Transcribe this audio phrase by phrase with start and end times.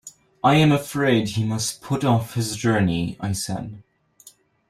[0.43, 3.83] “I am afraid he must put off his journey,” I said.